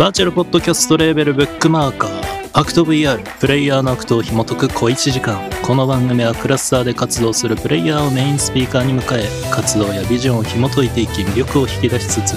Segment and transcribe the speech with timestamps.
[0.00, 5.38] バーチャルポッドキャストレーベルブックマーカーアクト VR プレイヤーのアクトを紐解く小1時間。
[5.62, 12.34] この番組はクラスターで活動するプレイヤーをメインスピーカーに迎え活動やビジョンを紐解いていき魅力を引き出しつつ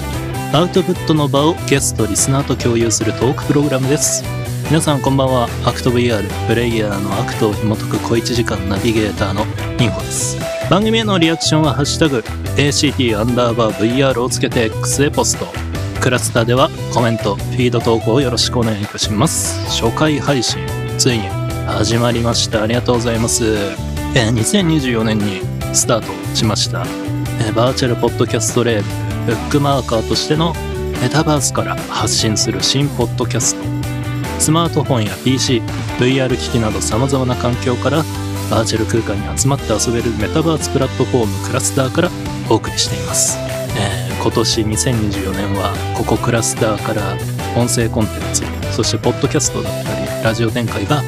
[0.51, 4.25] アウトプットの場をゲストリスナーと共有するトークプログラムです。
[4.65, 5.47] 皆さんこんばんは。
[5.65, 9.43] アクト VR プレイヤーのアクトを紐解く小1時間ナビゲーターの
[9.79, 10.37] インフォです。
[10.69, 12.25] 番組へのリアクションは「ハッシュタグ
[12.57, 15.72] #ACT アンダーバー VR」をつけて X へポスト。
[16.03, 19.81] クラスターではコメント、フィード投稿をよろしくお願いいたします。
[19.81, 20.59] 初回配信、
[20.97, 21.29] ついに
[21.65, 22.61] 始まりました。
[22.61, 23.45] ありがとうございます。
[24.13, 25.39] えー2024年に
[25.73, 26.81] スタートしました、
[27.39, 28.83] えーバーチャルポッドキャストレー
[29.27, 30.53] ベル、ブックマーカーとしての
[31.01, 33.63] メタバースから発信する新ポッドキャスト。
[34.39, 35.61] スマートフォンや PC、
[35.99, 38.03] VR 機器など様々な環境から
[38.51, 42.09] バーチャル空間に集まって遊べるメタバースプラットフォームクラスターから
[42.49, 43.52] お送りしています。
[43.77, 47.17] えー今年2024年はここクラスターから
[47.57, 51.01] 音声コンテンツそしてポッドキャストだったりラジオ展開が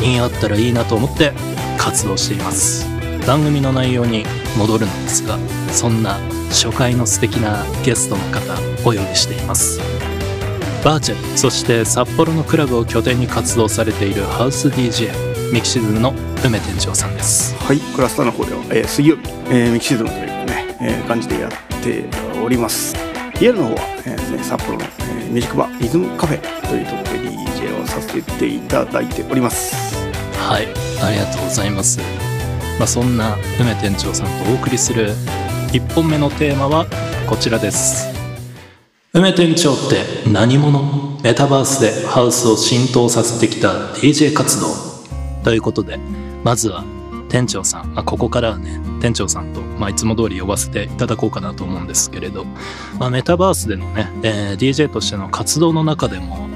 [0.00, 1.32] にあったらいいなと思って
[1.78, 2.86] 活動しています。
[3.24, 4.24] 番組の内容に
[4.58, 5.38] 戻るのですが
[5.72, 6.14] そんな
[6.50, 8.40] 初回の素敵なゲストの方
[8.82, 9.80] お呼びしています。
[10.84, 15.10] バーチャルそして札幌のクラブを拠点に活動されているハウス DJ
[15.52, 16.12] ミキシズムの
[16.44, 17.54] 梅店長さんです。
[17.64, 22.04] はい、クラスターの方では、えー水曜日、えーミキシズムというね、えー感じでやって
[22.42, 22.94] おります。
[23.40, 29.74] リアルの方は、えーですね、札幌の、えーミュージックバーリズムカフェというところで DJ をさせていただいております。
[30.38, 30.68] はい、
[31.02, 31.98] ありがとうございます。
[32.78, 35.12] まあ、そんな梅店長さんとお送りする
[35.72, 36.86] 1本目のテーマは
[37.28, 38.14] こちらです。
[39.12, 41.16] 梅店長って何者？
[41.22, 44.68] メタバースでハウスを浸透させてきた DJ 活動
[45.42, 45.98] ということで、
[46.44, 46.84] まずは
[47.28, 52.44] 店長さん、まあ、ここからはね、店長さんと、まあ、いつも通り呼ばせていただこうかなと思うんですけれど、
[52.98, 56.48] まあ、メタバースでのね、えー DJ としての活動の中でも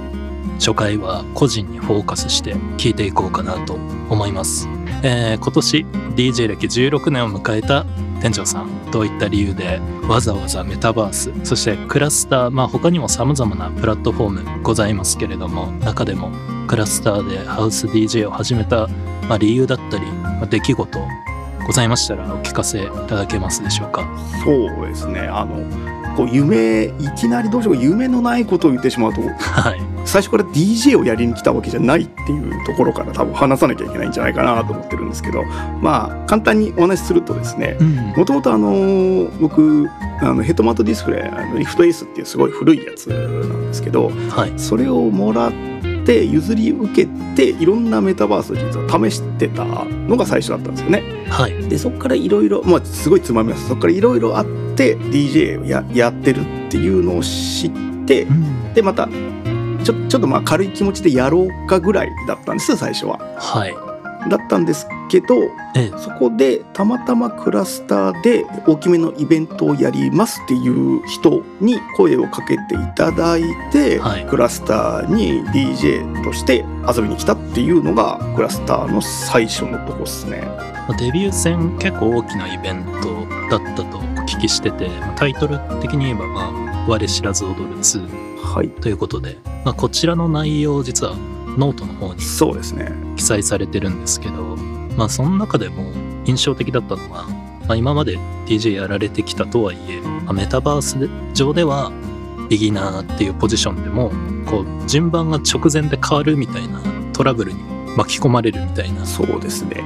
[0.59, 3.75] 初回は個人にフォーカスして聞いていこうかなと
[4.09, 4.69] 思います、
[5.03, 5.87] えー今年
[6.17, 7.85] DJ 歴16年を迎えた
[8.21, 16.31] 店長さんどういった理由でわざわざメタバースそしてクラスターまあ他にも様々なプラットフォームございますけれども中でも
[16.71, 18.87] クラスターでハウス DJ を始めた、
[19.29, 20.07] まあ、理由だったり、
[20.47, 21.01] 出来事
[21.67, 24.09] ございましたらお聞かせいただけますでしょうか？
[24.45, 25.57] そうですね、あの、
[26.17, 29.81] こう夢、いきなりどうしよう、夢のないことを言ってしまうと、はい。
[30.05, 35.45] 最初から DJ をやりに来たわけじゃないっていうところから多分話さなきゃいけないんじゃないかなと思ってるんですけど、
[35.81, 37.97] まあ、簡単にお話しするとですね、うん。
[38.17, 39.89] もともとあの僕
[40.23, 44.59] あのヘッドマウントディスプレイあのリフトエースっていうすごい古いやつなんですけどはい。
[44.59, 45.90] それをもらって
[46.25, 51.03] 譲り受けていろんなメタバースを実は試してたのが最初だったんですよね。
[51.29, 57.71] はいでそこからいろいろまあすごいつまみますそこからいろいろあって DJ をややってるっていうのを知っ
[58.07, 59.09] てうんでまた
[59.85, 63.19] ちょちょっとまあ軽い気持ちでやろうかぐらいだったんですよ最初は。
[63.39, 63.90] はい
[64.29, 65.35] だったんですけど
[65.75, 65.93] ええ。
[65.97, 73.43] そこでたまたまクラスターで大きめのイベントをやりますっていう人に声をかけていただい
[73.73, 74.27] て、はい。
[74.27, 80.43] クラスターに DJ として遊びに来たっていうのがクラスターの最初のとこですね。
[80.89, 91.15] まあデビュー戦結構大きなイベントだったとお聞きしてて、まあタイトル的に言えば、まあ、我知らず踊る2はい、ということで、まあ、こちらの内容実は
[91.59, 92.93] ノートの方にそうですね。
[93.17, 94.57] 記載されてるんですけど、
[94.97, 95.93] まあその中でも
[96.25, 97.27] 印象的だったのは、
[97.67, 100.97] まあ、今まで DJ やられてきたとはいえ、まあメタバース
[101.35, 101.93] 上では
[102.49, 104.11] ビギナーっていうポジションでも
[104.45, 107.61] こう順番が直前で変わるみたいなトラブルに
[107.97, 109.83] 巻き込まれるみたいなそうですね。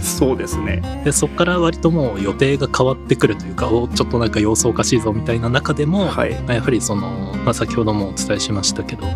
[0.00, 0.80] そうですね。
[1.04, 6.32] でそこから割ともう予定が変わってくるというかおちょっとなんか様子おかしいぞみたいな中でも、はい。
[6.46, 9.06] まあやはりその、まあ、先ほどもお伝えしましたけど、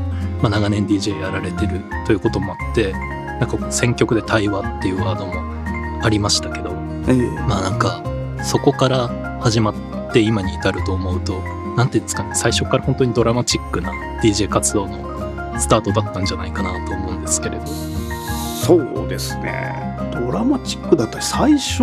[0.42, 6.70] まあ、長年 DJ やられてるということもあってなんか選曲で対話っていうワードもありましたけど
[7.08, 8.02] ええまあなんか
[8.44, 9.08] そこから
[9.40, 11.40] 始まって今に至ると思うと
[11.76, 13.92] 何ていうんですかね最初から本当にドラマチックな
[14.22, 19.74] DJ 活動のスタートだったんじゃないかなと思うんですけれどそうですね。
[20.12, 21.82] ドラマチックだったし最初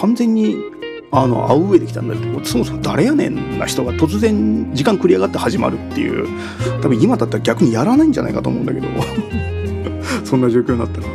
[0.00, 0.56] 完全に
[1.10, 6.26] あの会う上できたんだけどそもそも誰やねんな人が突然時間繰り上がって始まるっていう
[6.82, 8.88] 多分今だったら逆にやらないんじゃないかと思うんだけど
[10.24, 11.06] そんな状況になったら。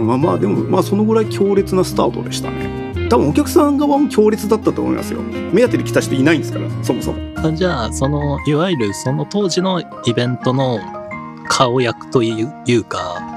[0.00, 2.80] まあまあでもまあそのぐらい強烈なスタートでしたね。
[3.10, 5.20] 多分お客さん側も強烈だったと思いますよ。
[5.52, 7.52] 目当てで来た人いないんですからそもそも。
[7.54, 10.78] じゃあそのいわゆるその当時のイベントの
[11.48, 13.29] 顔役というか、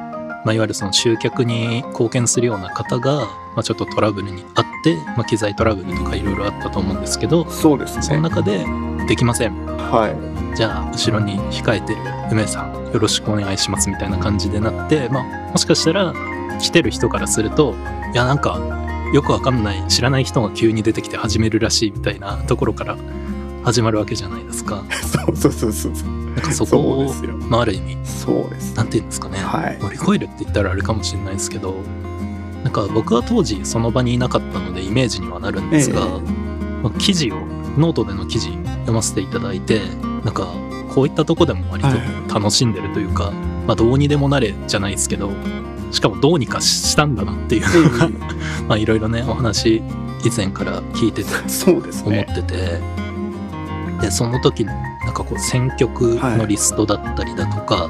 [0.45, 8.65] まあ、いわゆるその集客に貢献するような方が、まあ、ちょっとトラブルにあって、まあ、機材トラブルとかいろいろあったと思うんですけどそうですその中で
[9.07, 9.65] できません。
[9.77, 10.55] はい。
[10.55, 11.99] じゃあ後ろに控えてる
[12.31, 16.13] 梅さんよろしくお願いしますみたいな感じでなって、まあ、もしかしたら
[16.59, 17.75] 来てる人からすると
[18.13, 18.59] いやなんか
[19.13, 22.97] よくわかんない知らない人が急に出てきて始めるらしいみたいなところから
[23.63, 24.83] 始まるわけじゃないですか。
[24.91, 25.93] そうそうそうそう。
[26.35, 26.81] なんかそこそう
[27.31, 28.75] をまあ、ある意味そうです。
[28.75, 29.77] なんて言うんですかね、はい。
[29.79, 31.75] 乗り越えるって言ったらあれかもしれないですけど
[32.63, 36.03] なんか僕は当時その場にいなかったのでイメージにはなるんですが、え
[36.81, 37.35] まあ記事を
[37.77, 39.81] ノートでの記事読ませていただいて
[40.23, 40.47] なんか
[40.93, 43.31] こういったとこでも割と楽しんでるというか、
[43.67, 45.31] まあ、どうにでもなれじゃないですけど
[45.91, 48.09] しかもどうにかしたんだなっていうのが
[48.67, 49.81] まあいろいろねお話
[50.23, 53.02] 以前から聞いててそうです思っねて
[54.03, 57.89] て、でその時のなんかこう選曲のリストだったりだとか、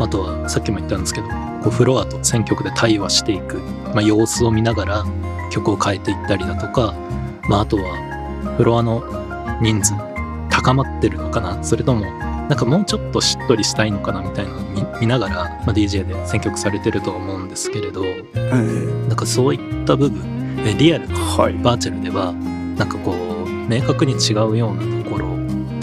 [0.00, 1.34] あとはさっきも言ったんですけどこ
[1.68, 3.58] うフロアと選曲で対話していく、
[3.94, 5.04] まあ、様子を見ながら
[5.52, 6.94] 曲を変えていったりだとか、
[7.48, 9.04] まあ、あとはフロアの
[9.62, 9.94] 人数
[10.50, 11.62] 高まってるのかな？
[11.62, 12.04] それとも
[12.48, 15.34] なんかもうちょっとしっとりしたいのかなみたいなのを見見ながら、
[15.64, 18.50] まあ、DJ で選曲されてると思うんですけれどええ
[19.08, 21.54] なんかそういった部分えリアルはい。
[21.54, 25.33] バーチャルではなんかこう明確に違うようなところ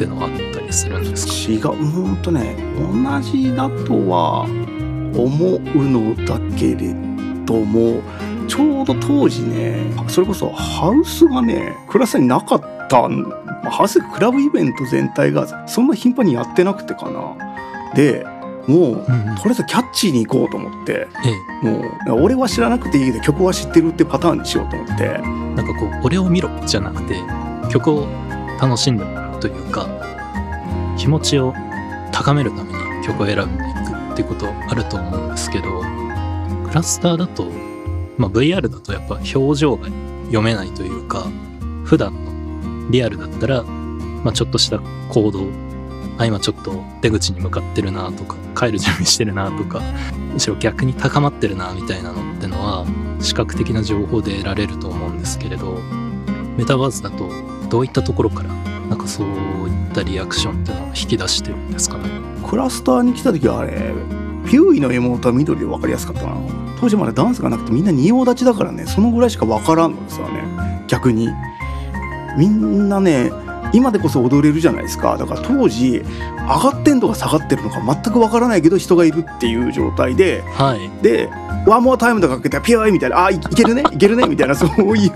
[0.02, 1.34] ってのはあったりするんですか？
[1.52, 4.46] 違うほんとね同じだとは
[5.16, 6.94] 思うのだけれ
[7.46, 8.02] ども
[8.48, 13.08] ちょうど当時ねそれこそハウスがねクラスになかった
[13.70, 17.94] ハウスクラブイベント全体がそんな頻繁にやってなくてかな。
[17.94, 18.26] で
[18.68, 19.36] もううんうん。
[19.36, 21.32] とりあえずキャッチーに行こうと思ってえ
[21.64, 21.68] え。
[21.68, 25.20] もう俺は知らなくていいけど曲は知ってるってパターンにしようと思って。
[25.52, 27.16] なんかこう俺を見ろじゃなくて
[27.70, 28.08] 曲を
[28.60, 29.90] 楽しんでもというか
[30.98, 31.54] 気持ちを
[32.14, 35.82] 高めるために曲を選んでいくっていうことあると思うんですけど
[36.68, 37.46] クラスターだと、
[38.18, 39.90] まあ、VR だとやっぱ表情が
[40.26, 41.28] 読めないというか
[41.84, 42.14] 普段
[42.86, 44.80] のリアルだったら、まあ、ちょっとした
[45.10, 45.48] 行動
[46.18, 49.82] あ今ちょっと出口に向かってるなとか帰る準備してるなとか
[50.34, 52.86] むしろ逆に高まってるなみたいなのってのは
[53.20, 55.80] 視覚的な情報で得られると思うんですけれど
[56.58, 57.30] メタバースだと
[57.70, 59.28] どういったところからなんかそう
[59.70, 62.10] いったリアクションっていうのを引き出してるんですかね。
[62.46, 63.94] クラスターに来た時はあれ
[64.46, 66.36] ピューイの妹は緑で分かりやすかったな。
[66.78, 68.86] 当時までダンスがなくてみんな仁王立ちだからね。
[68.86, 70.04] そのぐらいしか分からんの。
[70.04, 70.44] ですよね。
[70.90, 71.30] 逆に。
[72.38, 73.32] みんなね
[73.72, 75.16] 今でこそ踊れるじゃないですか。
[75.18, 76.04] だから当時上
[76.46, 80.44] がってんのか下がってるのか全く分からないけど人がいるっていう状態で。
[80.56, 80.90] はい。
[81.02, 81.30] で
[81.66, 85.12] 「ワンモアタイム」とかかけてピューイみたいな「あいいけるねいけるね」みたいなそういう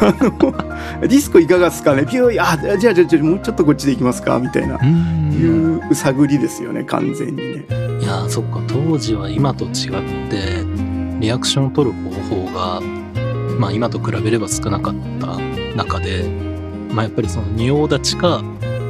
[0.00, 0.52] あの
[1.02, 4.78] ディスコいかがですかねピューイあじゃあじゃあじゃあもうちょっとこっちで行きますかみたいない
[5.90, 7.64] う探りですよね完全にね。
[8.00, 9.72] いやーそっか当時は今と違っ
[10.30, 10.64] て
[11.20, 11.96] リアクションを取る
[12.30, 12.80] 方法が
[13.58, 15.36] まあ今と比べれば少なかった
[15.76, 16.24] 中で
[16.92, 18.42] まあやっぱりその仁王立ちか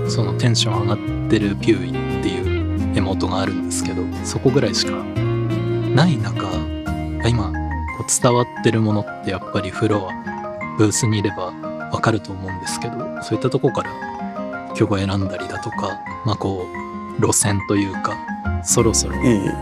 [0.07, 0.99] そのテンション上がっ
[1.29, 4.93] てるピューイっていうエモートがあるんですけどそこぐらいしか
[5.95, 6.45] ない中
[7.29, 7.53] あ今
[7.97, 11.53] こう伝わってるものってやっぱりフロアブースにいれば
[11.93, 16.67] わかると思うんですけどそういったとこから曲を選んだりだとかまあこ
[17.19, 18.17] う路線というか
[18.65, 19.53] そろそろええ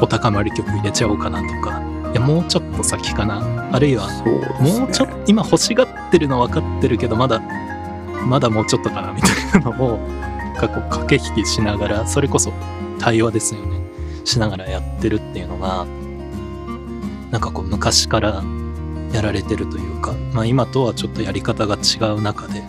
[0.00, 1.82] お高まり曲入れちゃおうかなとか
[2.12, 4.08] いやもうちょっと先かなあるいは
[4.60, 7.40] もうちょっと今欲しがってるの分かってるけどまだ
[8.26, 9.28] まだもうちょっとかなみた
[9.58, 9.98] いなのを
[10.58, 12.52] かこう駆け引きしながらそれこそ
[12.98, 13.78] 対話ですよね。
[14.24, 15.86] しながらやってるっていうのが
[17.30, 18.42] なんかこう昔から
[19.12, 22.62] やられてるというか、まあ、今とはちょっとやり方が違う中で、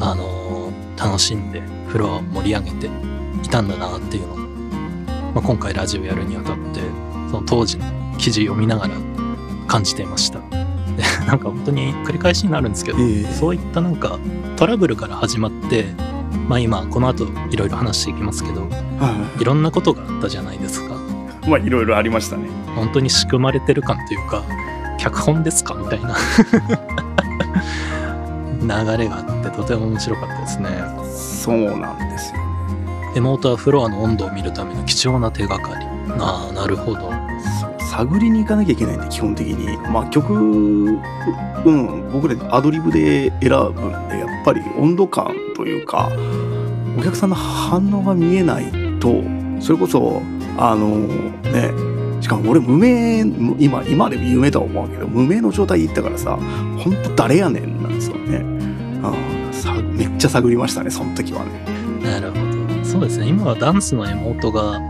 [0.00, 0.56] あのー
[0.96, 2.86] 楽しんでフロアを盛り上げて
[3.42, 6.80] いたんだなっていうのを、まあ、今回ラジオやるにあたって
[7.30, 7.84] その当時の
[8.18, 8.94] 記事読みながら
[9.68, 10.40] 感じていました。
[10.40, 14.18] で なんか本当に繰り返しになるんですけど、ええそういったなんか
[14.56, 15.86] トラブルから始まって、
[16.48, 20.94] まあ今この後いろいろ話していきますけど、はいろんなことがあったじゃないですか。
[21.46, 22.48] いまあいろいろありましたね。
[22.74, 24.42] 本当に仕組まれてる感というか、
[24.98, 25.74] 脚本ですか？
[25.74, 26.16] みたいな
[28.60, 30.68] 流れがあってとても面白かったですね。
[31.14, 32.40] そうなんですよ。
[33.14, 35.86] エモートはフロアの温度を見るための貴重な手がかり。
[36.18, 37.12] ああ、なるほど。
[37.90, 39.78] 探りに行かなきゃいけないんで基本的に。
[39.90, 46.10] まあ曲うん僕らアドリブで選ぶんでやっぱり温度感というか
[46.98, 49.22] お客さんの反応が見えないと
[49.60, 50.22] それこそ
[50.58, 50.98] あの
[51.42, 53.20] ねしかも俺無名
[53.58, 58.42] 今今でも有名とは思うけど無名の状態で行ったからさほんと誰やねんなんですよね。
[59.02, 59.12] あ
[59.50, 61.50] あさめっちゃ探りましたねその時はね。
[62.02, 62.84] なるほど。
[62.84, 63.28] そうですね。
[63.28, 64.80] 今はダンスのエモートが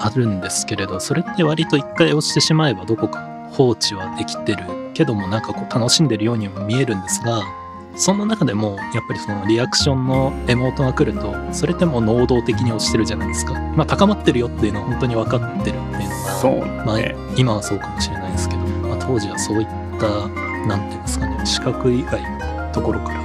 [0.00, 4.64] あるんですけれど、それって割と一回押してしまえばどこか放置はできてる
[4.94, 7.42] けどもなんかこう楽しんでるようにも見えるんですが、
[7.94, 13.54] その中でもやっぱりそのリアクションのエモートが来るとそれってもう能動的に押してるじゃないですか。
[13.76, 19.66] まあ高まってるよっていうのは本当に分かってるっていうのがそうまあね、今はそうかもしれないですけど、まあ、当時はそういっ
[19.98, 20.28] た
[20.66, 23.20] なんていうんですかね視覚以外のところから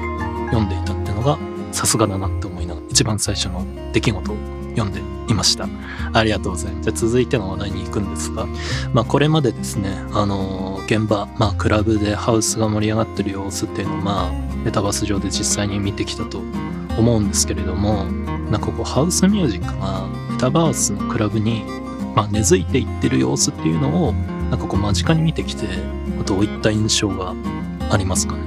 [0.52, 1.38] 読んでいたっていうのが
[1.72, 4.36] さすがだなって思いながら一番最初の出来事を
[4.76, 5.68] 読んでいました。
[6.14, 6.84] ありがとうございます。
[6.84, 8.46] じゃあ続いての話題に行くんですが、
[8.94, 16.40] まあ、これまでですねあのー現場、まあ、クラブでハウスが盛り上がってる様子っていうのをまあメタバース上で実際に見てきたと
[17.00, 18.04] 思うんですけれども
[18.52, 21.64] なんかこうハウスミュージックがメタバースのクラブに、
[22.14, 25.68] まあ、根付いていってる様子っていうのをなんかこう間近に見てきて
[26.26, 27.34] どういった印象が
[27.90, 28.42] ありますかね？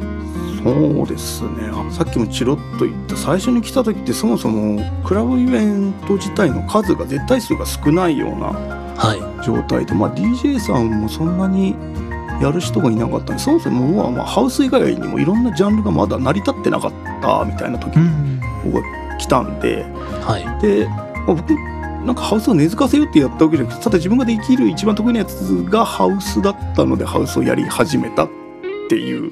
[0.62, 1.70] そうですね。
[1.72, 8.48] あさっきもチロッと言った最初に来た時ってそもそもクラブイベント自体の数が絶対数が少ないような
[8.98, 9.42] はい。
[9.42, 11.74] 状態で、まあ、DJ さんもそんなに
[12.40, 18.40] やる人がいなかったんでそもそもはまあハウス以外にもいろんなジャンルがまだ成り立ってなかったみたいな時ん。
[18.64, 19.84] 僕が来たんで。
[20.22, 20.62] はい。
[20.62, 21.54] で、まあ、僕
[22.04, 28.30] なんかハウスを根付かせようってやったわけじゃなくてただ自分ができる一番得意なやつがハウスだったのでハウスをやり始めたっ
[28.88, 29.30] ていう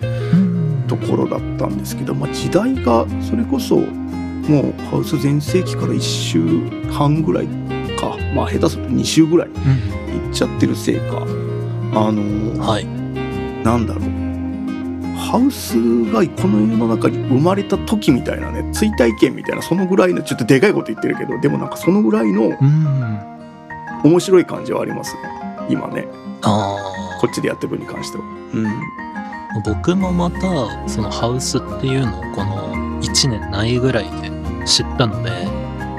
[0.86, 7.46] ところだったんですけど、まあ、時代がそれこそもうハウス全盛期から1週半ぐらい
[7.98, 8.16] か。
[8.34, 11.18] まあ下手すると2週ぐらいいっちゃってるせいか。
[11.94, 12.97] あのーはい
[13.68, 14.04] なんだろう。
[15.18, 15.74] ハウス
[16.10, 23.18] がこの世の中に生まれた時みたいなね追体験みたいなそのぐらいのちょっとでかいこと言ってるけどでもなんかそのぐらいのうん。
[24.04, 25.14] 面白い感じはあります。
[25.16, 25.20] ね
[25.68, 26.06] 今ね。
[26.42, 26.78] あ
[27.20, 28.24] こっちでやってる分に関しては。
[28.24, 28.66] うん。
[28.66, 28.72] あ
[29.64, 34.30] 僕もまたそのハウスっていうのをこの1年ないぐらいで
[34.64, 35.30] 知ったので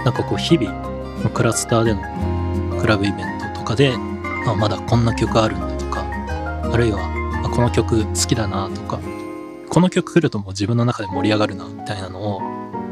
[0.06, 3.94] なんかこう日々クラスターでのクラブイベントとかで
[4.48, 6.06] あまだこんな曲あるんだとか
[6.72, 9.00] あるいはあこの曲好きだなとか
[9.70, 12.42] この曲来るともう自分の中で盛り上がるなみたいなのを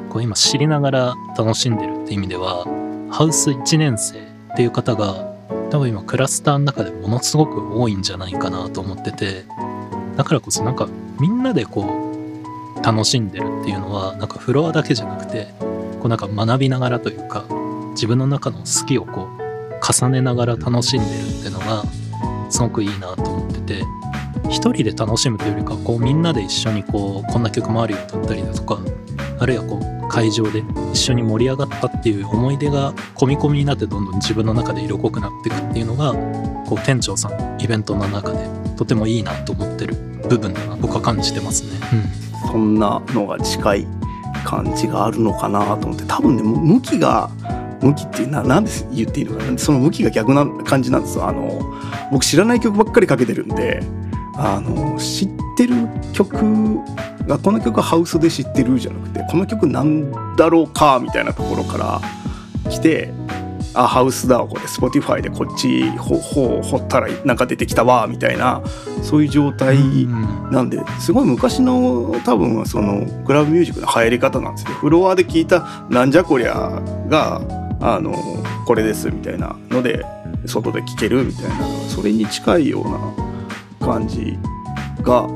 [0.10, 2.66] こう今知りながら楽しんでるって意味では
[3.12, 5.34] ハウス1年生っていう方が
[5.70, 9.44] 多分今クラスターの中でものすごく多いんじゃないかなと思ってて
[10.16, 10.88] だからこそなんか
[11.20, 17.46] みんなでこう楽しんでるっていうのはなんかフロアだけじゃなくてこうなんか学びながらというか
[17.92, 19.48] 自分の中の好きをこう
[19.84, 21.84] 重ねながら楽しんでるっていうのが
[22.50, 23.84] すごくいいなと思ってて
[24.50, 28.80] 一人で楽しむというよりかこうみんなで一緒にこうこんな曲もあるよだったりだとか
[29.40, 30.64] あるいはこう会場で
[30.94, 36.14] 一緒に盛り上がったっていう思い出が込み込みになってどんどん自分の中で色濃くなっていくっていうのが
[36.66, 39.96] こう店長さんのイベントの中でとてもいいなと思ってる
[40.30, 41.72] 部分だな僕は感じてますね。
[42.52, 43.88] そんなのが近い
[44.46, 47.30] 感じがあるのかなと思って多分ねむ向きが
[47.82, 49.58] 向きっていうななんで言っていいのかな？
[49.58, 51.28] その向きが逆な感じなんですよ。
[51.28, 51.62] あの
[52.12, 53.84] 僕知らない曲ばっかりかけてるんで
[54.36, 55.76] あの知ってる
[56.14, 56.36] 曲
[57.28, 62.02] がこの曲はハウスで知ってるじゃなくてこの曲なんだろうかみたいなところから
[62.70, 63.12] 来て
[63.74, 64.62] あハウスだこれ。
[64.62, 68.62] Spotify でこっちほほ掘ったらなんか出てきたわみたいな
[69.04, 70.52] そういう状態うん。
[70.52, 74.72] なんですごい昔の多分そのクラブミュージックの流行り方なんですよ。
[74.76, 77.42] フロアで聞いた「なんじゃこりゃ」が
[77.80, 78.14] あの
[78.66, 80.04] これですみたいなので
[80.46, 84.38] 外で聴けるみたいなそれに近いような感じ
[85.02, 85.28] が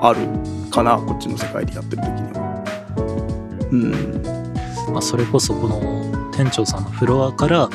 [0.00, 0.26] ある
[0.70, 2.48] かなこっちの世界でやってる時には。
[3.70, 7.68] うん、まあ、それこそこの店長さんのフロアから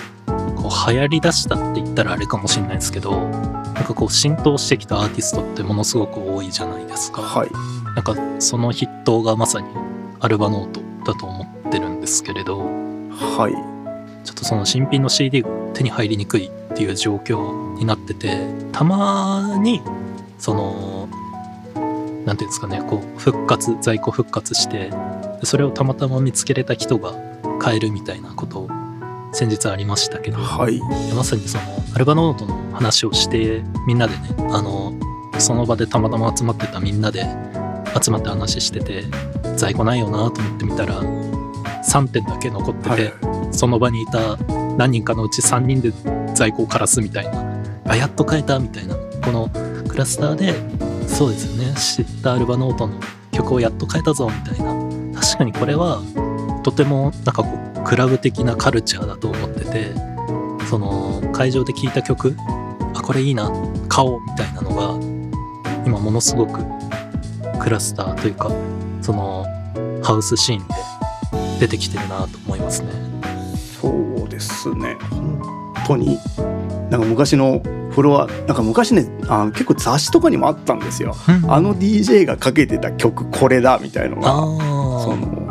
[0.55, 7.21] こう流行りだしたって言ったらあれかもしれないですけどなんかこう浸透してきたアーティストってものすごく多いじゃないですか。
[7.21, 7.49] はい
[7.95, 9.67] なんかその筆頭がまさに
[10.19, 13.72] アルバノートだと思ってるんですけれどはい
[14.23, 19.81] ちょっとその新品の CD が手に入りにくいっていう状況になっててたまに
[20.37, 21.09] その
[22.25, 24.89] なんていうんですかねこう復活在庫復活して
[25.39, 27.13] でそれをたまたま見つけれた人が
[27.59, 28.69] 買えるみたいなこと
[29.33, 30.79] 先日ありましたけど、はい。
[31.15, 31.63] まさにその
[31.95, 34.93] アルバノートの話をしてみんなでねあの
[35.39, 37.25] その場でたまたま集まってたみんなで
[38.01, 39.03] 集まって話してて
[39.57, 44.37] 在庫ないよなと思ってみたら3点だけ残ってて、はいその場にいた
[44.77, 45.93] 何人かのうち3人で
[46.33, 47.63] 在庫を枯らすみたいな。
[47.85, 48.95] あやっと買えたみたいな。
[49.23, 49.49] この
[49.87, 50.53] クラスターで
[51.07, 51.73] そうですよね。
[51.75, 52.99] 知ったアルバノートの
[53.31, 55.21] 曲をやっと買えたぞみたいな。
[55.21, 56.01] 確かにこれは
[56.63, 59.93] とてもなんかこうクラブ的なカルチャーだと思ってて
[60.69, 62.35] その会場で聴いた曲
[62.93, 63.51] あこれいいな。
[63.89, 66.63] 買おうみたいなのが今ものすごく
[67.59, 68.49] クラスターというか
[69.03, 69.45] その
[70.01, 70.73] ハウスシーンで
[71.59, 73.02] 出てきてるなと思いますね。
[74.47, 74.97] ですね。
[75.09, 76.19] 本当に。
[76.89, 81.15] なんか昔のフォロワーなんか昔ねあの結構雑誌とかにもあったんですよ。
[81.27, 81.51] うん。
[81.51, 84.29] あの DJ がかけてた曲これだみたいのが。
[84.29, 85.43] あそーの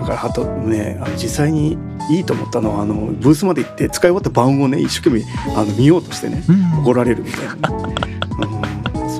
[0.00, 1.78] だからあとねあの実際に
[2.10, 5.24] いいと思ったのはあのブースまで行って使い終わった版をね一生懸命
[5.56, 6.82] あの見ようとしてねうん。
[6.82, 7.74] 怒られるみたいな、 う
[8.44, 8.75] ん、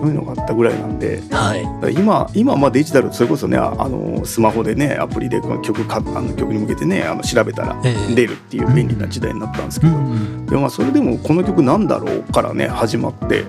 [0.06, 1.94] そういうのがあったぐらいなんではい。
[1.94, 8.14] 今今まあデジタルそれこそねああのスマホでねアプリでこの曲かあの曲に向けてねあの調べたらええ。
[8.14, 13.44] 出るっていう便利な時代になったんですけど、うんでもまあそれでもこの曲なんだろうからね始まって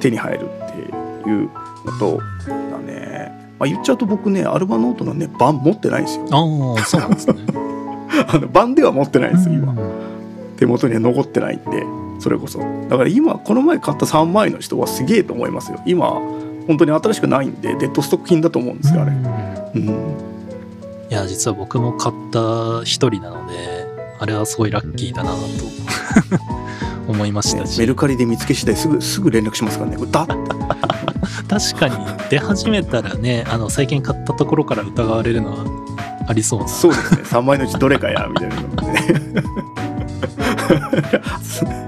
[0.00, 1.50] 手に入るっていう
[1.84, 6.26] のとだね、まあ、言っちゃうと僕ねアルバノートのね版持ってないんですよ。
[6.30, 7.34] ああそうなんですね。
[8.26, 9.72] あの版では持ってないんですよ今。
[9.72, 9.78] うん。
[10.56, 11.84] 手元には残ってないんで
[12.18, 12.58] それこそ。
[12.88, 15.80] だから今この前買った3枚の人はすげえと思いますよ。
[15.86, 16.10] 今
[16.66, 19.12] 本当に新しくないんでデッドストック品だと思うんですよあれ。
[19.12, 19.88] うん。
[19.88, 20.28] うん。
[21.10, 23.86] いや実は僕も買った一人なので
[24.18, 25.38] あれはすごいラッキーだなと
[27.08, 29.96] 思いましたし、ねメルカリで見つけ次第すぐすぐ連絡しますからね。
[29.98, 30.34] 歌って。
[31.48, 31.96] 確かに
[32.28, 35.64] 出始めたらねあの最近買ったところから疑われるのは
[36.26, 36.68] ありそうな。
[36.68, 37.22] そうですね。
[37.22, 38.98] 3枚のうちどれかやみたいなのね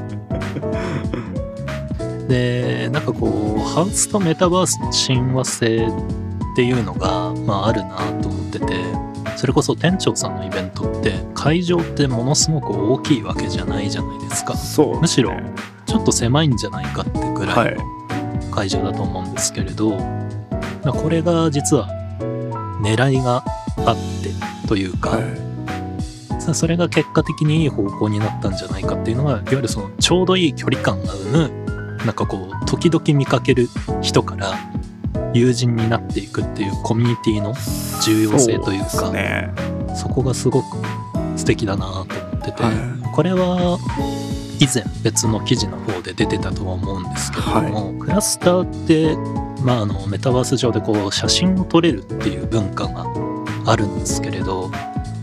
[2.30, 8.66] でなんかこうハウスとメタバースの親和性っていうのが、まあ、あるなと思ってて
[9.36, 14.54] それこそ店長さんのイベントって会場ってものすごく大きいわけじゃないじゃないですか。
[14.54, 14.60] ね。
[15.00, 15.32] むしろ
[15.86, 17.74] ちょっと狭いんじゃないかってぐらはい。
[17.74, 21.88] いの会場だと思うんですけれど、まあこれが実は
[22.80, 23.42] 狙いが
[23.78, 26.40] あってというか、はい。
[26.40, 31.69] さそれが結果的にいい方向になったんじゃないかっていうのがいわゆるそのちょうどいい距離感が生む
[32.04, 33.68] なんかこう時々見かける
[34.00, 34.54] 人から
[35.34, 37.54] 友人になっていくっていうコミュニティの
[38.02, 39.50] 重要性というかそね。
[39.94, 40.76] そこがすごく
[41.36, 43.14] 素敵だなと思ってて、はい。
[43.14, 43.78] これは
[44.60, 49.16] 以前別の記事の方で出てたとは思うんですけれども、クラスターって、
[49.62, 53.06] まあ、あのメタバース上でこう写真を撮れるっていう文化が
[53.66, 54.68] あるんですけれど、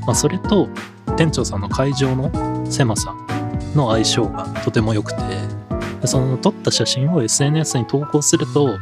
[0.05, 0.69] まあ、それと
[1.17, 2.31] 店長さんの会場の
[2.69, 3.15] 狭さ
[3.75, 5.26] の相性がとても良くてで
[6.05, 8.77] その撮った写真を SNS に投稿すると、ま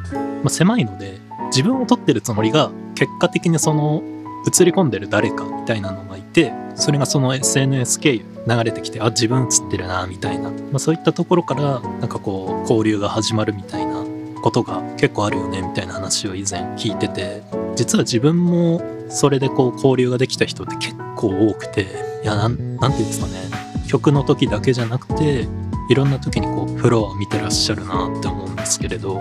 [0.46, 4.04] あ、狭いので自分を撮ってるつもりが結果的にその
[4.48, 14.04] 映り込んでる誰かみたいなのがいてそれがその SNS 経由流れてきてあ自分映ってるなみたいな、まあ、そういったところからなんかこう交流が始まるみたいな
[14.42, 17.42] ことが結構あるよねみたいな話を以前聞いてて
[17.76, 21.88] 実は自分もそれでこう交流ができた人って結構多くて
[22.24, 23.66] いやなんなんていうんですかね。
[23.88, 25.48] 曲の時だけじゃなくて
[25.90, 29.20] いろんな時にこうフロアを見てらっしゃるなって思うんですけれど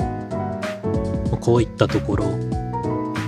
[1.40, 2.24] こういったところ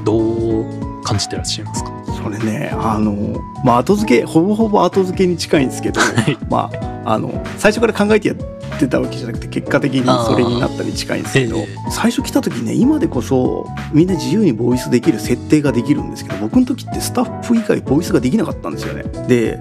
[0.04, 1.90] どう感じてらっしゃいますか？
[2.22, 6.38] それねあのまあ後付けほぼほぼ後付けに近いんですけど、 い。
[6.48, 6.70] ま
[7.04, 8.36] ああの最初から考えてやっ
[8.80, 11.66] てたわけじゃなくて結果的にそれになったに近いんですけど、ええ。
[11.90, 19.04] 最初来た時ね今でこそみんな自由にボイスできる設定ができるんですけど僕の時ってスタッフ以外ボイスができなかったんですよね。
[19.28, 19.60] で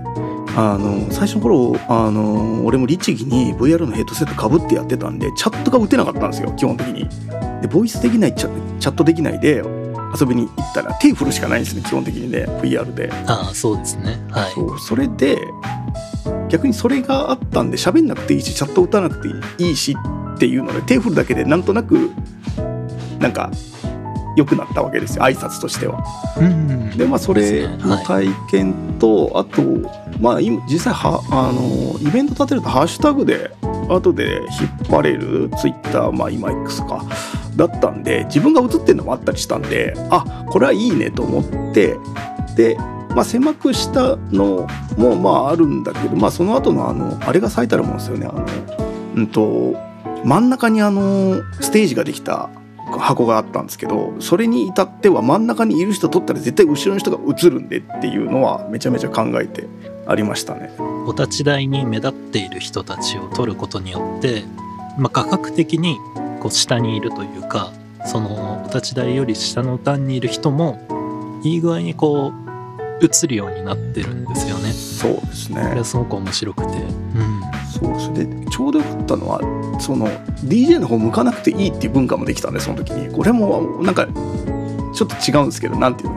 [0.58, 7.08] あの最初の頃あの俺も律儀に VR のヘッドセットかぶってやってたんでチャットが打てなかったんですよ基本的に。
[7.62, 9.64] でボイスできないチャチャットできないで
[10.20, 13.12] 遊びに行ったら手振るしかないんですね基本的にね VR で。
[13.28, 15.38] ああそうですねはいそうそれで
[16.50, 19.22] 逆にそれがあったんで喋んなくていいしチャット打たなく
[19.58, 19.96] ていいし
[20.36, 22.12] っていうので手振るだけでなんとなく
[23.20, 23.52] なんか
[24.36, 26.04] 良くなったわけですよ挨拶としては。
[26.38, 26.98] うん。
[26.98, 29.62] でまあそれの体験と、あと
[30.20, 33.52] まあ今実際はあのイベント立てるとハッシュタグで
[33.90, 37.06] 後で引っ張れるツイッターまあ今 X か
[37.56, 41.98] だったんで自分が映ってるのもあったりしたんであこれはいいねと思って
[42.56, 42.78] で、
[43.16, 44.68] まあ、狭くしたの
[44.98, 48.46] もまああるんだけど、まあ、その後のあのあれが最たるもんですよねあの、
[49.16, 49.76] うん、と
[50.24, 52.50] 真ん中にあのステージができた
[52.86, 59.68] 箱があったんですけどそれに至っては真ん中にいる人撮ったら絶対後ろの人が映るんでっていうのはめちゃめちゃ考えて
[60.08, 60.72] ありましたね。
[61.08, 64.44] お立ち台に目立っている人たちを取ることによって、
[64.98, 65.98] まあ、画角的に
[66.40, 67.72] こう下にいるというか
[68.06, 74.72] そのお立ち台より下の段にいる人もいい具合にこう映るようになってるんですよね。
[74.72, 77.42] そうですこれねはすごく面白くて、うん、
[77.80, 79.40] そうそれでちょうどよかったのは
[79.82, 80.08] その
[80.46, 83.14] DJ の方向かなくていいっていう文化もできたんでその時に。
[83.14, 84.08] これもなんか
[84.94, 86.16] ちょっと違うんですけどなんていうの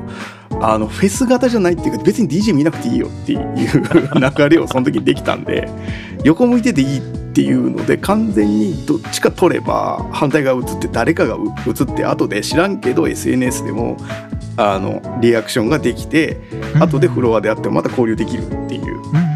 [0.61, 3.47] あのフェス型じゃないっていうか別に DJ 見なくていいよっていう
[4.37, 5.69] 流れをその時にできたんで
[6.25, 13.97] 横向いてていいっていうので完全にどっちか取れば反対側映って誰かが映って後で知らんけど SNS でも
[14.57, 16.37] あのリアクションができて
[16.81, 19.28] 後でフロアであってもまた交流できるっていう、うん、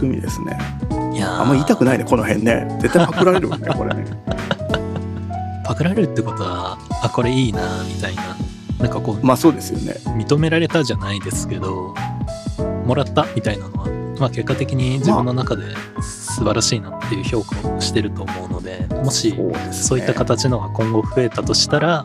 [0.00, 0.58] 仕組みですね。
[1.12, 1.40] いいやー。
[1.42, 2.66] あんま言いたくないねこの辺ね。
[2.80, 4.04] 絶対パクられるもんねこれね。
[5.64, 8.22] パクられるってことはあこれいいなみたいな。
[8.78, 10.00] なんかこうまあそうですよね。
[10.16, 11.94] 認められたじゃないですけど
[12.86, 13.86] もらったみたいなのは、
[14.18, 15.64] まあ、結果的に自分の中で
[16.00, 19.34] 素晴らしいなっていう評価をしてると思うのでもし
[19.70, 22.04] そういった形のが今後増えたとしたら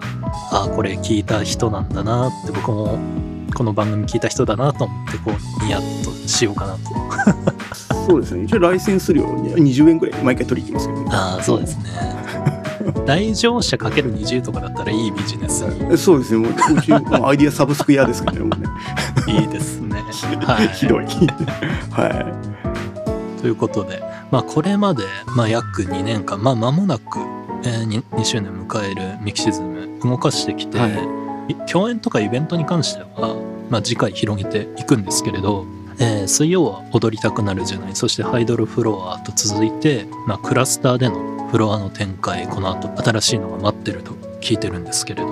[0.51, 2.99] ああこれ聞いた人なんだなって僕も
[3.55, 7.04] この番組聞いた人だなと思ってこうニヤッとしようかなと
[8.07, 8.43] そうですね。
[8.43, 11.09] 一応ライセンス料20円ぐらい毎回取りに行きますけどね。
[11.11, 11.83] ああそうですね。
[13.05, 15.65] 来場者かける20とかだったらいいビジネス。
[15.97, 16.39] そうですね。
[16.39, 16.97] もううちア
[17.33, 18.49] イディアサブスク屋ですけどね。
[18.49, 20.03] もうねいいですね。
[20.45, 20.67] はい。
[20.73, 21.05] ひどい。
[21.91, 22.35] は
[23.37, 23.41] い。
[23.41, 25.03] ということで、まあ、これまで、
[25.35, 27.19] まあ、約2年間、まあ、間もなく、
[27.63, 30.91] えー 2, 2周年迎えるミキシズム動かしてきて、はい。
[31.49, 33.35] い共演とかイベントに関しては、
[33.69, 35.65] まあ、次回広げていくんですけれど、
[35.99, 37.95] えー水曜は踊りたくなるじゃない。
[37.95, 45.27] そしてハイドルフロアと続いて、まあ、クラスターでのフロアの展開この後新しいのが待ってると聞いてるんですけれど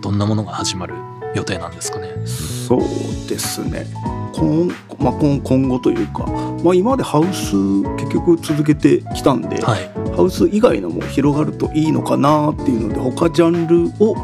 [0.00, 0.94] どんなものが始まる
[1.34, 2.08] 予定なんですかね？
[2.26, 2.80] そう
[3.28, 3.86] ですね。
[4.34, 6.24] 今,、まあ、今今後というか、
[6.64, 7.54] まあ、今までハウス
[7.98, 9.90] 結局続けてきたんで、はい。
[10.16, 14.16] ハウス以外のも広がるといいのかなっていうので他ジャンルを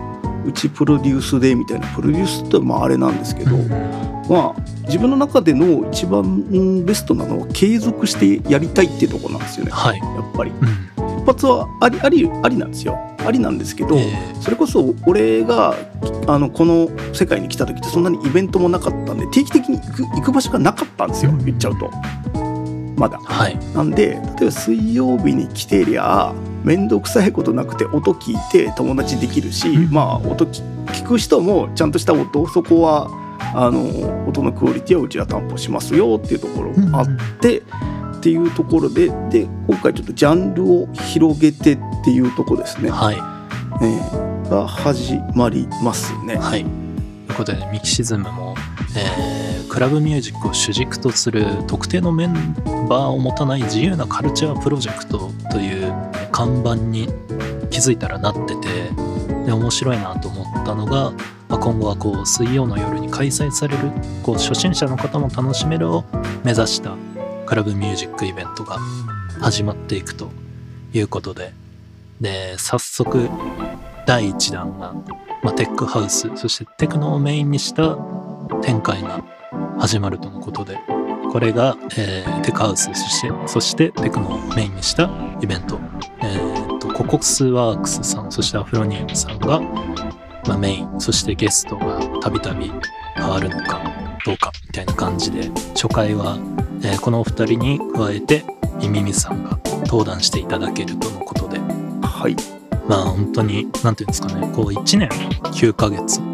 [0.47, 3.69] うちプロデュースでみたいなプロデュースってまああれなんですけど、うん。
[4.29, 9.73] まあ自分の中での一番うんベストなのは継続してやりたいっていうところなんですよね。
[9.73, 10.51] はい、やっぱり。
[10.51, 11.23] うん。
[11.23, 12.97] 一発はありありありなんですよ。
[13.27, 15.75] ありなんですけど、えーそれこそ俺が
[16.29, 21.33] あのこの世界に来た時ってそんなにイベントもなかったんで定期的に行く行く場所がなかったんですよ。
[21.45, 21.91] 言っちゃうと。
[22.97, 23.19] まだ。
[23.19, 23.59] はい。
[23.75, 26.33] なんで例えば水曜日に来てりゃ
[26.67, 33.09] 面倒くさいことなくて音聞いて友達できるし、うんまあ音聞聞く人もちゃんとした音そこは
[33.55, 37.07] あの音のクオリティはうちは担保しますよっていうところもあっ
[37.41, 46.37] て、っていうところでで今回ちょっとジャンルを広げてっていうところですね、はいえーが始まりますね。
[46.37, 46.63] はい。
[46.63, 48.55] ということで、ミキシズムも、
[48.97, 52.55] えークラブミュージックを主軸とする特定のメン
[52.89, 55.93] バーを持たない自由なカルチャープロジェクトという
[56.33, 57.09] 看板に
[57.71, 58.69] 気づいたらなってて、
[59.45, 61.13] で面白いなと思ったのが、
[61.49, 63.91] まあ、今後はこう水曜の夜に開催される
[64.23, 66.05] こう初心者の方も楽しめるを
[66.45, 66.97] 目指した
[67.47, 68.79] クラブミュージックイベントが
[69.41, 70.31] 始まっていくと
[70.93, 71.53] いうことで。
[72.21, 73.29] で早速
[74.07, 74.95] 第1弾が
[75.47, 77.97] まあ、テックハウスそしてテクノをメインにした
[78.63, 79.23] 展開が
[79.79, 80.79] 始まるとのことで
[81.31, 85.81] これが、えーテックハウスそしてそしてテクノをメインにしたイベント、
[86.23, 92.71] えー、とココスワークスさんそしてアフロニウムさんが、まあ、メインそしてゲストがたびたび
[93.17, 93.83] 変わるのか
[94.25, 96.39] どうかみたいな感じで初回は、
[96.83, 98.45] えーこのお二人に加えて
[98.81, 101.59] ミミミさんが登壇していただけるとのことで。
[101.59, 102.37] はい、
[102.89, 106.31] まあ本当に、なんていうんですかね、こう1年9ヶ月、ま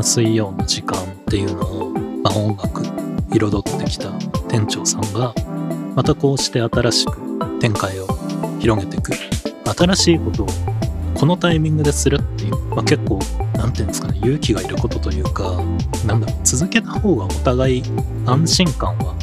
[0.00, 2.05] あ水曜の時間っていうのを、
[2.36, 2.82] まあ、音楽
[3.30, 4.10] 彩ってきた
[4.48, 5.34] 店長さんが、
[5.94, 8.06] またこうして新しく展開を
[8.60, 9.12] 広げていく。
[9.76, 10.46] 新しいことを
[11.14, 13.18] このタイミングでするっていう、まあ、結構、
[13.56, 15.56] なんていうんですかね、勇気がいることというか、
[16.06, 17.82] なんだろう、続けた方がお互い
[18.26, 19.14] 安心感は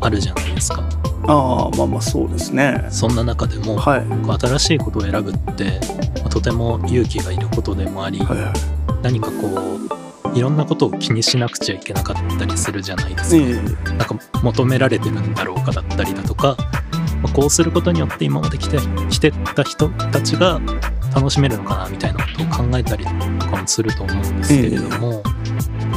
[0.00, 0.82] あるじゃないですか。
[1.26, 2.86] ああまあまあそうですね。
[2.90, 5.80] そんな中でも、はい新しいことを選ぶって、
[6.20, 8.52] まあとても勇気がいることでもあり、はいはい
[9.02, 9.79] 何かこう
[10.34, 16.56] いろんなことを気にしなくちゃいけなかったりするじゃないですか、えなんか求められてるんだろうかだったりだとか、
[17.22, 18.78] まあこうすることによって今まで来て
[19.10, 20.60] 来てた人たちが
[21.14, 23.10] 楽しめるのかなみたいなことを考えたりと
[23.46, 25.22] かもすると思うんですけれども、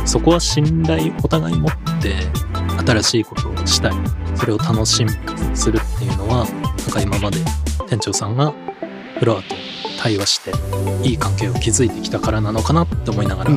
[0.06, 2.16] そこは信頼お互い持って
[2.86, 3.92] 新しいことをしたい。
[4.36, 7.38] それを楽しみにするっていうのはなんか今まで
[7.88, 8.54] 店長さんが
[9.20, 9.56] フロアと
[10.02, 10.52] 対話して
[11.08, 13.52] いい関係を築いてきたからなのかなって思いながら、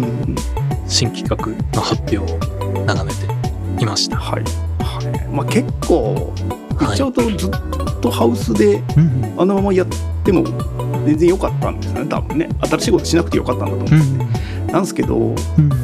[0.88, 1.36] 新企画
[1.74, 4.16] の発表を眺めていました。
[4.16, 4.42] はい。
[4.82, 5.28] はい。
[5.28, 6.32] まあ結構
[6.78, 6.94] 言はい。
[6.94, 7.50] っちゃうとずっ
[8.00, 8.82] とハウスで
[9.36, 9.86] あのままやっ
[10.24, 10.44] ても
[11.06, 12.08] 全然良かったんですよね。
[12.08, 12.48] 多分ね。
[12.62, 14.72] 新しいことしなくてよかったんだと思うんですね。
[14.72, 15.34] なんですけどうん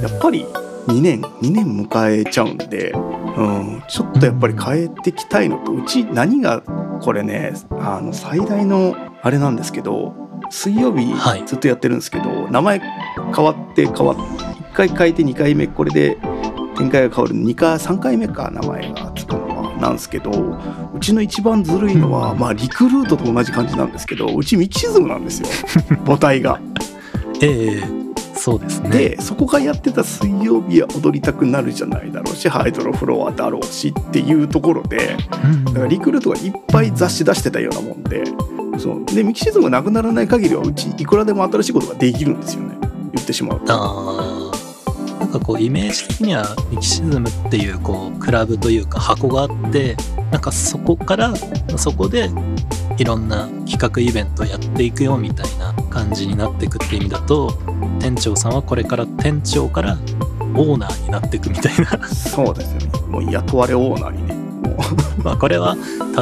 [0.03, 0.45] やっぱり
[0.89, 6.61] 2年2年迎えちゃうんで、うん、ちょっとやっぱり変えていきたいのとうち何が
[7.01, 10.13] これねあの最大のあれなんですけど
[10.51, 11.47] 水曜日はい。
[11.47, 12.81] ずっとやってるんですけど、名前
[13.35, 14.42] 変わって変わって
[14.73, 16.17] 1回変えて2回目これで
[16.79, 17.37] 展開が変わる。
[17.37, 20.31] 2回3回目か名前がつくのはなんですけど
[20.95, 25.49] うちの一番ずるいのは、まあリクルートと同じ感じなんですけどうちミキシズムなんですよ。
[26.07, 26.59] 母体が。
[27.43, 28.03] ええ
[28.35, 28.91] そうですね。
[28.91, 35.65] でそこがやってた水曜日は踊りたくなるじゃないだろうしハイドロフロアだろうしっていうところでうん。
[35.67, 38.25] だからリクルートがいっぱい雑誌出してたようなもんで
[38.79, 39.05] そう。
[39.15, 42.79] でミキシズムがなくならない限りはうちいくらでも新しいことができるんですよね。
[43.13, 44.22] 言ってしまうと。
[45.33, 49.97] かこうイメージ的にはミキシズムっていうこうクラブというか箱があって
[50.31, 51.35] なんかそこから
[51.77, 52.31] そこで
[52.99, 57.59] いろんな企画イベントやっていくよみたいな感じになっていくっていう意味だと
[58.01, 59.99] 店長さんはこれから店長から
[60.55, 62.09] オーナーになっていくみたいな。
[62.09, 63.01] そうですよね。
[63.09, 64.35] もう雇われオーナーにね。
[64.63, 64.77] も
[65.19, 65.77] うまあこれは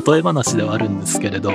[0.06, 1.52] 例え話ではあるんですけれど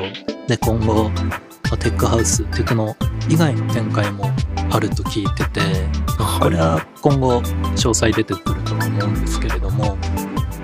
[0.48, 1.32] で今後ま
[1.72, 2.96] あテックハウステクノ
[3.30, 4.30] 以外の展開も
[4.70, 9.96] あると聞いててはいこれは今後詳細出てくるとは思うんですけれども、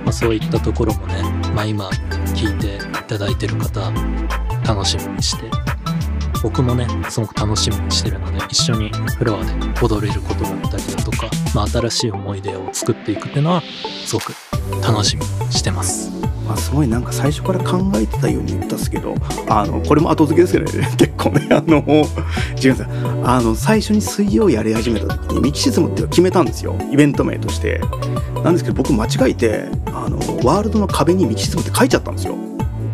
[0.03, 1.21] まあ、そういったところもね、
[1.53, 1.89] まあ、今
[2.35, 3.91] 聞いていただいてる方
[4.65, 5.45] 楽しみにして
[6.41, 13.61] 僕もねすごく楽しみにしてるので一緒にフロアで踊れることだったりだとか、まあ、新しい思い出を作っていくっていうのは
[14.05, 14.33] すごく
[14.81, 16.30] 楽しみにしてます。
[16.51, 19.15] まあ、すごいなんか最初から考えてたように言ったんですけど
[19.47, 22.87] あのこれも後付けですけどね 結構ね あの違うんですよ
[23.23, 27.79] あの最初に水曜やり始めた時にミキシズムっていうのを決めたんですよイベント名として。
[28.43, 32.35] なんですけど僕間違えてあのワールドの壁にミキシズムって書いちゃったんですよ。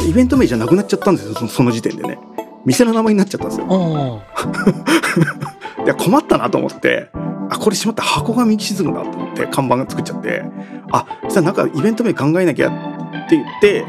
[0.07, 2.19] イベント名じゃなくなっちゃったんですよその時点でね。
[2.65, 3.65] 店の名前になっちゃったんですよ。
[5.83, 7.09] いや困ったなと思って
[7.49, 10.43] あこれしまった箱がミキシズムだと思って看板が作っちゃって
[10.91, 12.96] あそしたらなんかイベント名考えなきゃ
[13.27, 13.85] って言って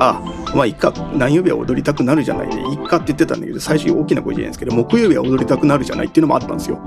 [0.00, 0.20] あ
[0.54, 6.80] まあいいか何曜日は踊りたくなるじゃないでいいかって言ってたんだけど最初大きな声じゃないんですけど木曜日は踊りたくなるじゃないっていうのもあったんですよ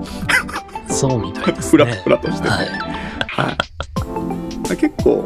[0.89, 2.01] そうみたいです フラね。
[2.03, 2.67] フラとしても、はい。
[2.67, 3.53] は
[4.73, 5.25] い、結構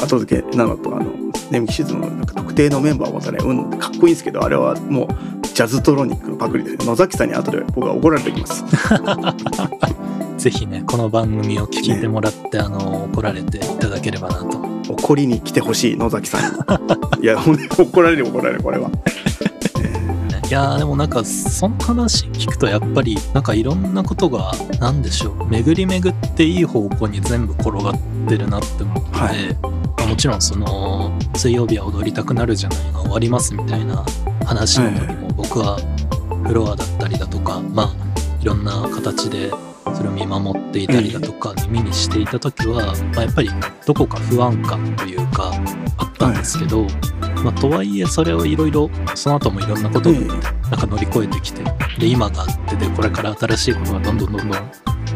[0.00, 1.06] 後付けなのとあの
[1.50, 5.08] ねミキシズムのなんか特定のメンバーもさね、うん、かっこいいんですけどあれはもう
[5.42, 8.64] ジャズトロニックのパクリで野崎さんに後で僕は怒られておきます
[10.38, 14.77] ぜひね、この番組を聞いてもらって、あの、怒られていただければなと。
[14.94, 16.52] 怒りに来てほしい野崎さん。
[17.18, 18.88] に いやほんと怒られる怒られるこれは。
[18.88, 18.94] ね
[20.48, 27.94] いやーでもなんか、その話聞くとやっぱり、なんかいろんなことが、なんでしょう、巡り巡っていい方向に全部転がっ
[28.26, 29.56] てるなって思って、はい。
[29.62, 34.02] まあもちろんその、水曜日は踊りたくなるじゃないが終わりますみたいな
[34.46, 35.78] 話の時も、僕は
[36.46, 37.92] フロアだったりだとか、まあ、
[38.40, 39.50] いろんな形で
[39.94, 43.50] それを見守っていたりだとか耳にしていた時は、まあ、やっぱり
[43.86, 45.52] どこか不安感というか
[45.98, 46.84] あったんですけど、
[47.42, 50.38] まあ、とはいえそれをいろいろその後もいろんなことをえなん
[50.80, 51.62] か乗り越えてきて
[51.98, 54.70] で今があってでこれから新しいことがどんどんどんどん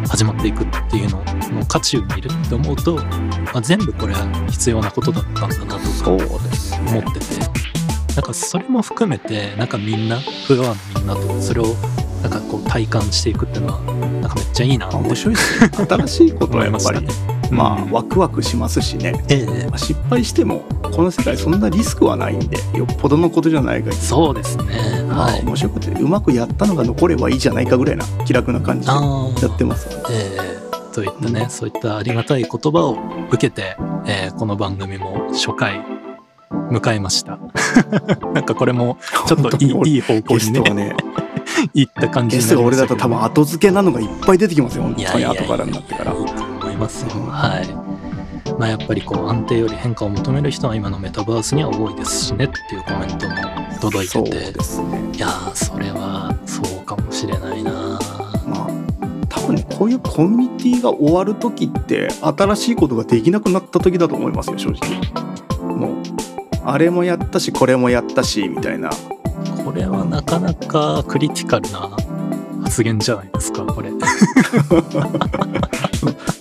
[0.09, 3.05] 始まっていくっていうのの渦中にいるって思うと、ま
[3.55, 7.63] あ、全部これは必要なことだったんだなとか思ってて
[8.15, 11.75] なんかそれも含めてなんかみんなフロアのみんなとそれを
[12.23, 13.81] なんかこう体感していくっていうのは
[14.21, 14.89] なんかめっちゃいいな。
[14.89, 15.71] 面白いですね。
[15.89, 17.07] 新しいことはやっぱり
[17.51, 17.91] まあうん。
[17.91, 19.67] ワクワクしますしね、ええ。
[19.69, 24.03] まあ、失敗してもこの世界そんなリスクはないんでよっぽどのことじゃないかぎり。
[24.03, 24.65] そうですね。
[25.09, 25.43] まあはい。
[25.43, 32.99] 面白くてうまくやったのが残ればいいじゃないかぐらいな気楽な感じであやーってますえーといったね、そういったありがたい言葉を
[33.31, 35.83] 受けて、えーこの番組も初回
[36.71, 37.39] 迎えました。
[38.35, 40.61] なんかこれもちょっといいいい方向にね。
[40.61, 40.97] ね
[41.75, 46.13] いった感じゲストが俺だと多分後付けなのがいっぱい出てきますよ本当に後からになってから。
[46.13, 47.93] いいと思いますはい。
[48.59, 53.35] まあやっぱりこう安定より変化を求める人は今のメタバースには多いですしねっていうコメントも
[53.81, 55.01] 届いそうてて、ですね。
[55.15, 57.73] いやーそれはそうかもしれないな。
[58.47, 58.69] まあ
[59.29, 65.77] 多分ねこういうコミュニティが終わる時って新しいことができなくなった時だと思いますよ正直。
[65.77, 65.97] もう
[66.65, 68.91] あれもやったしこれもやったしみたいな
[69.65, 71.91] これはなかなかクリティカルな
[72.63, 73.91] 発言じゃないですかこれ。
[73.99, 74.07] だ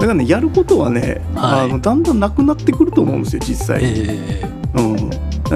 [0.08, 1.66] からねやることはね、はい。
[1.66, 4.44] あのだんだんなくなってくると思うんですよ実際、え
[4.76, 4.82] う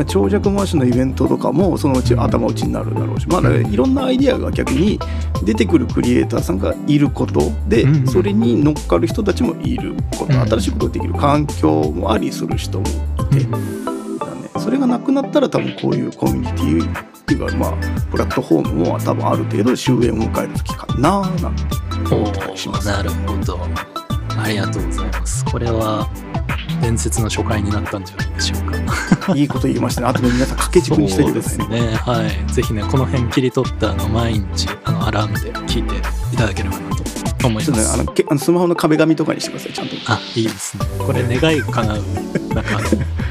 [0.02, 5.00] ん、長尺回しのイベントとかもそのうち頭打ちになるだろうし、まあ、いろんなアイディアが逆に
[5.44, 10.50] 出てくるクリエイターさんがいることで、うんそれに乗っかる人たちもいること、うん。
[10.50, 11.14] 新しいことができる。
[11.14, 17.72] 環境もありする人もいて、ーだね、それがなくなったら多分こういうコミュニティっていうかまあ
[18.12, 21.64] プラットフォームも多分ある程度終焉を迎える時かななんて
[22.14, 22.88] 思ったりします。
[22.88, 23.60] なるほど。
[24.38, 25.44] ありがとうございます。
[25.46, 26.08] これは
[26.82, 29.34] 伝説の初回になったんじゃないでしょうか。
[29.36, 30.08] いいこと言いましたね。
[30.08, 31.82] あとで皆さん掛け軸にしてくださいね。
[31.82, 31.96] ね。
[31.96, 32.54] はい。
[32.54, 35.96] ぜひね、この辺切り取って、あの、毎日、あの、アラームで聞いて
[36.32, 37.94] いただければなと思います。
[37.94, 39.96] あのけあのスマホの壁紙とかにしてください、ちゃんと。
[40.08, 40.86] あ、いいですね。
[41.00, 42.04] これ願い叶う、
[42.56, 42.80] なんか、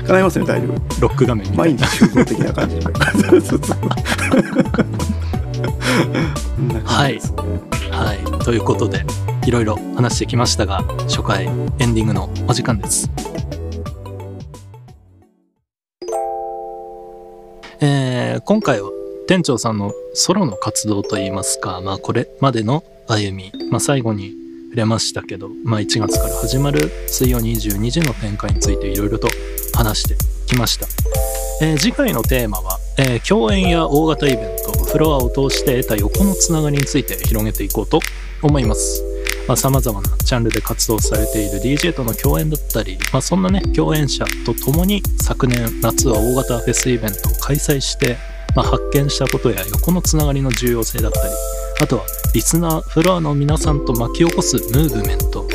[0.07, 1.01] 叶いますね、大丈夫。
[1.01, 1.57] ロック画面。
[1.57, 2.83] 毎日集合的な感じで。
[3.29, 3.87] そうそうそうこ
[6.63, 7.35] んな感じです
[7.91, 8.45] はい。
[8.45, 9.05] ということで、
[9.47, 11.49] いろいろ話してきましたが初回エ
[11.85, 13.11] ンディングのお時間です
[17.81, 18.91] えー今回は
[19.27, 24.35] 店長さんのソロの活動といいますか、まあ、これまでの歩み、まあ、最後に
[24.75, 29.29] 触れましたけど、まあ、1月から始まる水曜22時の展開についていろいろと
[29.73, 30.89] 話してきました、
[31.65, 38.01] えー次回のテーマは、えー共演や大型イベントフロアを通して得た横のつながりについて広げていこうと
[38.43, 39.05] 思います。
[39.57, 48.17] さまざ、まなジャンルで活動されている DJ との共演だったり、まあ、そんなね共演者と共に昨年夏は大型フェスイベントを開催して、
[48.57, 51.35] まあ、発見したことや横のつながりの重要性だったり
[51.81, 55.47] あとはリスナーフロアの皆さんと巻き起こすムーブメント。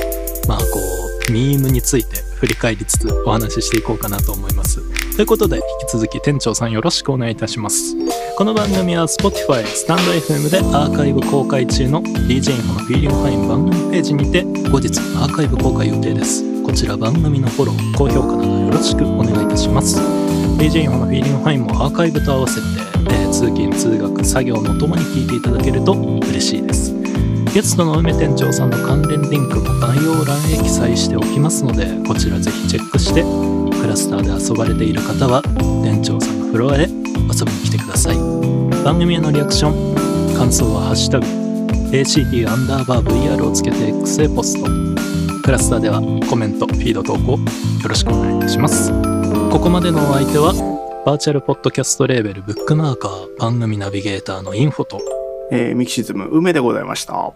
[0.48, 0.66] まあこ
[1.30, 4.82] うミームについて振り返りつつお話ししていこうかなと思います。
[5.16, 7.96] ということで引き続き店長さんよろしくお願いいたします。
[8.38, 16.64] この番組は Spotify、スタンド FM でアーカイブ公開中の DJ インフォのフィーリングファイン番組ページにて後日アーカイブ公開予定です。
[16.64, 20.00] こちら番組のフォロー高評価などよろしくお願いいたします。
[20.60, 22.62] DJ インフォのフィーリングファインもアーカイブと合わせて、
[23.10, 26.94] えー通勤通学作業のともに聞いていただけると嬉しいです。
[27.54, 33.24] ゲストの梅店長さんの関連リンクも概要欄へ記載しておきますのでこちらぜひチェックして
[33.82, 35.42] クラスターで遊ばれている方は
[35.84, 38.18] 店長さんのフロアへ遊びに来てください。
[38.84, 41.26] 番組へのリアクション感想は「ハッシュタグ
[41.92, 44.89] ACT アンダーバー VR」をつけて X へポスト。
[45.44, 47.38] クラスターではコメントフィード投稿よ
[47.88, 48.92] ろしくお願いいたします
[49.52, 50.54] ここまでのお相手は
[51.06, 55.02] バーチャルポッドキャストレーベルブックマーカー番組ナビゲーターのインフォと
[55.52, 57.34] えーミキシズム梅でございました。